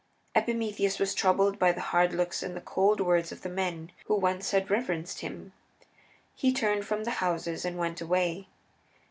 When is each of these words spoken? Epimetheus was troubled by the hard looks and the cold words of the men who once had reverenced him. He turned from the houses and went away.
Epimetheus 0.33 0.97
was 0.97 1.13
troubled 1.13 1.59
by 1.59 1.71
the 1.71 1.79
hard 1.93 2.11
looks 2.11 2.41
and 2.41 2.55
the 2.57 2.61
cold 2.61 2.99
words 2.99 3.31
of 3.31 3.43
the 3.43 3.49
men 3.49 3.91
who 4.07 4.15
once 4.15 4.49
had 4.49 4.71
reverenced 4.71 5.19
him. 5.19 5.53
He 6.33 6.51
turned 6.51 6.85
from 6.85 7.03
the 7.03 7.11
houses 7.21 7.65
and 7.65 7.77
went 7.77 8.01
away. 8.01 8.47